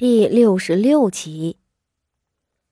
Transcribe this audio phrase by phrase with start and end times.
[0.00, 1.58] 第六十六集。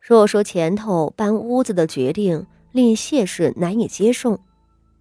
[0.00, 4.40] 若说前头搬屋子的决定令谢氏难以接受，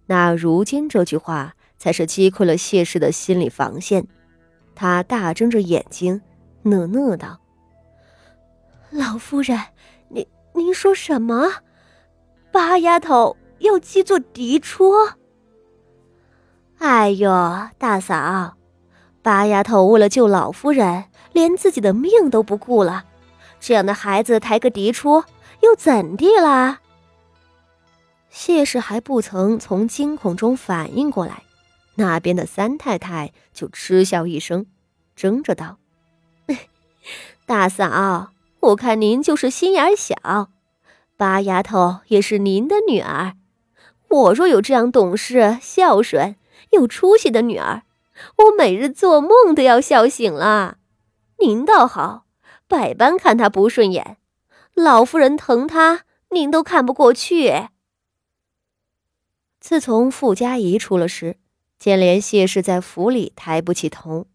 [0.04, 4.06] 那如今这句话才是击溃了谢氏的心理防线。
[4.74, 6.20] 他大睁着眼睛，
[6.62, 7.40] 讷讷道
[8.92, 9.58] ：“老夫人，
[10.10, 11.50] 您您说什么？
[12.52, 14.92] 八丫头要继做嫡出？
[16.76, 17.30] 哎呦，
[17.78, 18.57] 大嫂，
[19.28, 23.04] 八丫头为了救老夫人。”连自己的命都不顾了，
[23.60, 25.22] 这样的孩子抬个嫡出
[25.60, 26.78] 又怎地啦？
[28.30, 31.42] 谢氏还不曾从惊恐中反应过来，
[31.96, 34.66] 那边的三太太就嗤笑一声，
[35.14, 35.76] 争着道
[37.46, 40.48] ：“大嫂，我看您就是心眼小。
[41.16, 43.34] 八丫头也是您的女儿，
[44.08, 46.34] 我若有这样懂事、孝顺、
[46.70, 47.82] 有出息的女儿，
[48.36, 50.78] 我每日做梦都要笑醒了。”
[51.40, 52.26] 您倒好，
[52.66, 54.16] 百般看他不顺眼，
[54.74, 57.68] 老夫人疼他，您都看不过去。
[59.60, 61.36] 自从傅家仪出了事，
[61.78, 64.26] 接连谢氏在府里抬不起头，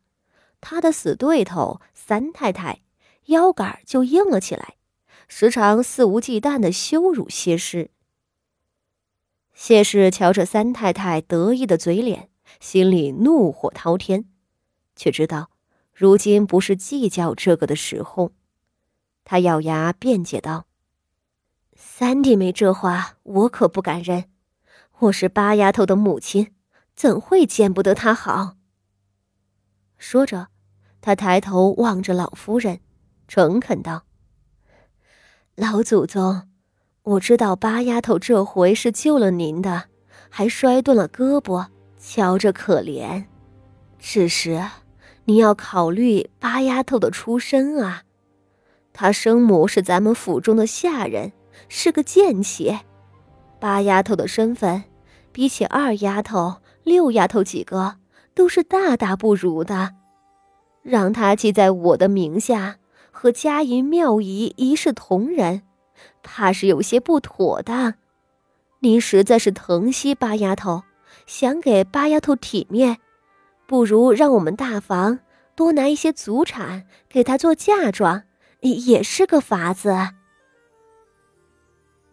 [0.61, 2.81] 他的死对头三太太
[3.25, 4.75] 腰杆就硬了起来，
[5.27, 7.89] 时常肆无忌惮的羞辱谢氏。
[9.53, 14.25] 谢氏瞧着三太太得意的嘴脸，心里怒火滔天，
[14.95, 15.49] 却知道。
[15.93, 18.31] 如今不是计较这个的时候，
[19.23, 20.65] 他咬牙辩解道
[21.77, 24.25] ：“三弟妹这话我可不敢认，
[24.99, 26.53] 我是八丫头的母亲，
[26.95, 28.55] 怎会见不得她好？”
[29.97, 30.47] 说着，
[30.99, 32.79] 他抬头望着老夫人，
[33.27, 34.05] 诚恳道
[35.55, 36.49] ：“老祖宗，
[37.03, 39.89] 我知道八丫头这回是救了您的，
[40.29, 41.67] 还摔断了胳膊，
[42.05, 43.23] 瞧着可怜，
[43.97, 44.61] 只是……”
[45.25, 48.03] 你要考虑八丫头的出身啊，
[48.91, 51.31] 她生母是咱们府中的下人，
[51.69, 52.81] 是个贱妾。
[53.57, 54.83] 八丫头的身份，
[55.31, 57.95] 比起二丫头、六丫头几个，
[58.35, 59.91] 都是大大不如的。
[60.81, 62.75] 让她记在我的名下，
[63.09, 65.61] 和嘉银妙仪一视同仁，
[66.21, 67.93] 怕是有些不妥当。
[68.81, 70.83] 您实在是疼惜八丫头，
[71.25, 72.97] 想给八丫头体面。
[73.65, 75.19] 不如让我们大房
[75.55, 78.23] 多拿一些祖产给她做嫁妆，
[78.59, 79.95] 也是个法子。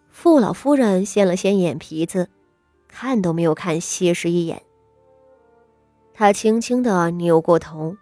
[0.09, 2.29] 傅老夫人掀了掀眼皮子，
[2.89, 4.63] 看都没有看谢氏一眼。
[6.13, 7.97] 她轻轻的扭过头，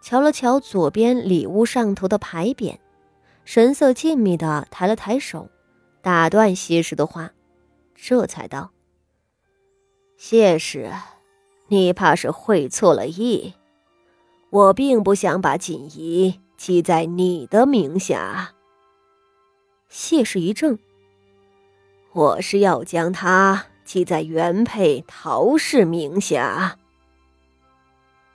[0.00, 2.78] 瞧了瞧左边里屋上头的牌匾，
[3.44, 5.48] 神色静谧的抬了抬手，
[6.00, 7.32] 打断谢氏的话，
[7.94, 8.70] 这才道
[10.16, 10.92] ：“谢氏。”
[11.68, 13.54] 你怕是会错了意，
[14.50, 18.52] 我并不想把锦仪记在你的名下。
[19.88, 20.78] 谢氏一怔，
[22.12, 26.78] 我是要将她记在原配陶氏名下。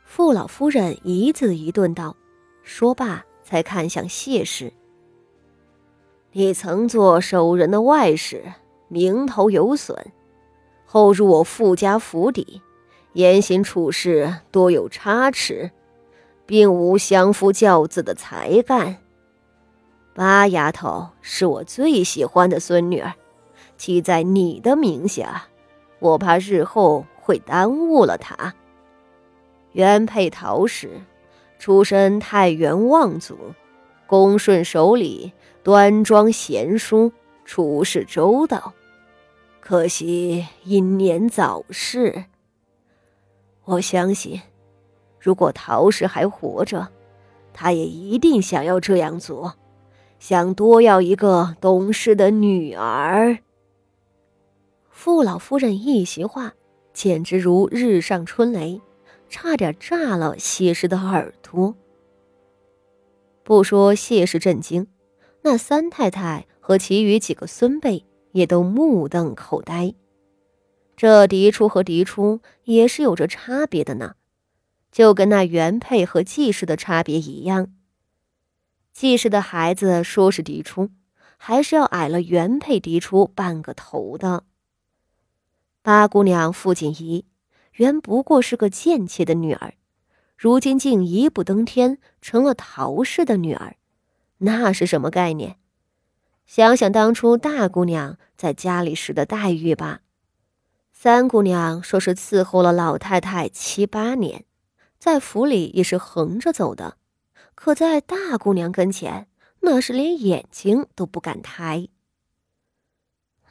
[0.03, 2.17] 傅老夫人一字一顿道，
[2.63, 4.73] 说罢才看向谢氏
[6.33, 8.43] ：“你曾做守人的外室，
[8.87, 10.11] 名头有损，
[10.91, 12.63] 后入我傅家府邸。”
[13.13, 15.71] 言行处事多有差池，
[16.45, 18.97] 并无相夫教子的才干。
[20.13, 23.13] 八丫头是我最喜欢的孙女儿，
[23.77, 25.47] 记在你的名下，
[25.99, 28.53] 我怕日后会耽误了她。
[29.71, 31.01] 原配陶氏，
[31.57, 33.37] 出身太原望族，
[34.05, 35.33] 恭顺守礼，
[35.63, 37.11] 端庄贤淑，
[37.43, 38.71] 处事周到。
[39.59, 42.25] 可惜英年早逝。
[43.65, 44.41] 我相信，
[45.19, 46.87] 如果陶氏还活着，
[47.53, 49.55] 他也一定想要这样做，
[50.17, 53.37] 想多要一个懂事的女儿。
[54.89, 56.53] 傅老夫人一席话，
[56.93, 58.81] 简直如日上春雷，
[59.29, 61.75] 差点炸了谢氏的耳朵。
[63.43, 64.87] 不说谢氏震惊，
[65.43, 69.93] 那三太太和其余几个孙辈也都目瞪口呆。
[70.95, 74.15] 这嫡出和嫡出也是有着差别的呢，
[74.91, 77.73] 就跟那原配和继室的差别一样。
[78.91, 80.89] 继室的孩子说是嫡出，
[81.37, 84.43] 还是要矮了原配嫡出半个头的。
[85.81, 87.23] 八姑娘傅锦仪
[87.75, 89.75] 原不过是个贱妾的女儿，
[90.35, 93.77] 如今竟一步登天成了陶氏的女儿，
[94.39, 95.58] 那是什么概念？
[96.49, 99.99] 想想当初大姑娘在家里时的待遇吧。
[100.91, 104.45] 三姑娘说是伺候了老太太七八年，
[104.97, 106.97] 在府里也是横着走的，
[107.53, 109.27] 可在大姑娘跟前，
[109.59, 111.87] 那是连眼睛都不敢抬。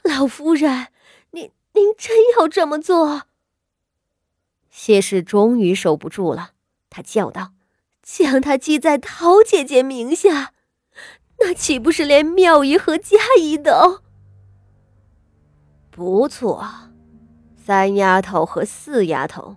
[0.02, 0.88] 老夫人，
[1.30, 3.28] 您您真要这么做？
[4.70, 6.50] 谢氏终于守不住了，
[6.90, 7.52] 她叫道
[8.02, 10.52] ：“将她记在陶姐姐名下，
[11.40, 14.00] 那岂不是连妙姨和佳姨都？
[15.90, 16.64] 不错，
[17.56, 19.56] 三丫头和四丫头，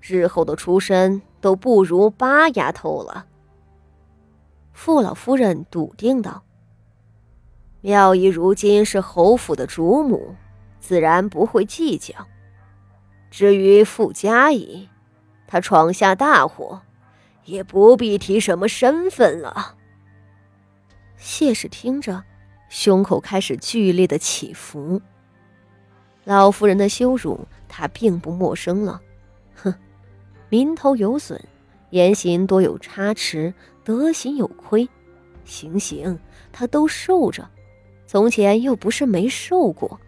[0.00, 3.26] 日后的出身都不如八丫头了。”
[4.72, 6.42] 傅老夫人笃定道
[7.82, 10.34] ：“妙姨如今是侯府的主母，
[10.78, 12.14] 自然不会计较。
[13.30, 14.88] 至于傅佳姨，
[15.46, 16.82] 她闯下大祸，
[17.44, 19.74] 也不必提什么身份了。”
[21.18, 22.22] 谢氏听着，
[22.68, 25.02] 胸口开始剧烈的起伏。
[26.24, 29.00] 老夫人的羞辱，他并不陌生了。
[29.54, 29.74] 哼，
[30.48, 31.42] 名头有损，
[31.90, 33.52] 言行多有差池。
[33.84, 34.86] 德行有亏，
[35.46, 36.18] 行刑
[36.52, 37.48] 他都受着，
[38.06, 39.98] 从前又不是没受过。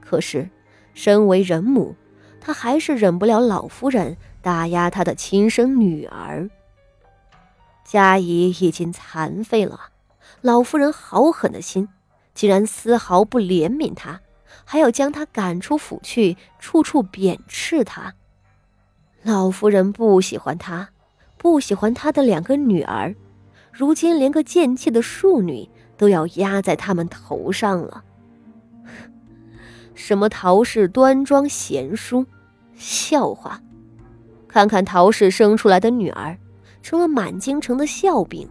[0.00, 0.48] 可是，
[0.92, 1.96] 身为人母，
[2.38, 6.50] 他还是忍不了老夫人打压他的亲生女儿。
[7.82, 9.80] 佳怡已经残废了，
[10.40, 11.88] 老夫人好狠的心，
[12.34, 14.20] 竟然丝毫不怜悯她，
[14.64, 18.14] 还要将她赶出府去，处处贬斥她。
[19.22, 20.90] 老夫人不喜欢她。
[21.40, 23.14] 不喜欢他的两个女儿，
[23.70, 28.02] 如今连个贱气的庶女都要压在他们头上了。
[29.94, 32.26] 什么陶氏端庄贤淑，
[32.74, 33.62] 笑话！
[34.48, 36.36] 看看陶氏生出来的女儿，
[36.82, 38.50] 成了满京城的笑柄。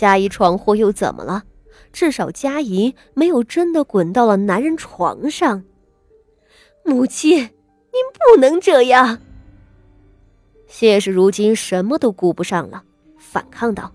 [0.00, 1.44] 佳怡闯祸又怎么了？
[1.92, 5.62] 至少佳怡没有真的滚到了男人床上。
[6.86, 7.50] 母亲，您
[8.32, 9.20] 不能这样。
[10.66, 12.84] 谢氏如今什么都顾不上了，
[13.18, 13.92] 反抗道：“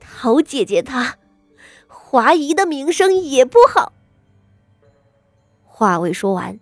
[0.00, 1.18] 陶姐姐她，
[1.86, 3.92] 华姨的名声也不好。”
[5.62, 6.58] 话未说完，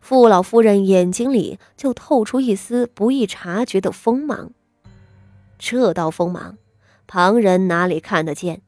[0.00, 4.52] 傅老夫人眼睛里就透出一丝不易察觉的锋芒。
[5.58, 6.56] 这道锋芒，
[7.14, 8.62] 旁人哪里看得见？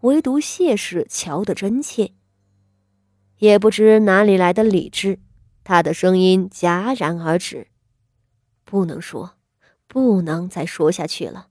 [0.00, 2.14] 唯独谢氏瞧得真切。
[3.40, 5.18] 也不知哪里来的理智，
[5.64, 7.66] 他的声音戛然而止
[8.64, 9.34] ：“不能说。”
[9.86, 11.48] 不能再说下去了，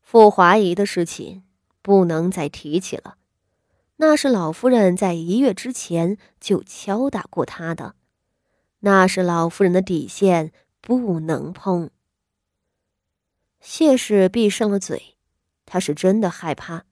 [0.00, 1.42] 傅华仪的事情
[1.82, 3.16] 不能再提起了。
[3.96, 7.96] 那是老夫人在一月之前就敲打过他的，
[8.80, 10.50] 那是老夫人的底线，
[10.80, 11.90] 不能碰。
[13.60, 15.16] 谢氏闭上了嘴，
[15.72, 16.84] 他是真的害怕，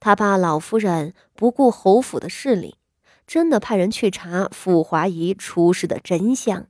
[0.00, 2.78] 他怕老夫人不顾侯府的势力，
[3.26, 6.66] 真的派人去查傅华仪出事的真相。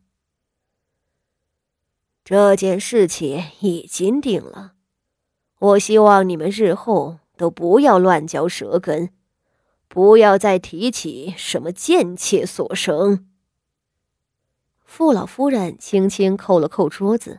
[2.24, 4.72] 这件事情已经定了，
[5.60, 9.10] 我希望你们日后都不要乱嚼舌根，
[9.86, 13.28] 不要再提起什么贱妾所生。
[14.84, 17.38] 傅老夫人轻轻扣了扣桌子，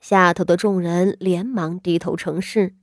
[0.00, 2.74] 下头的众人连忙低头成事。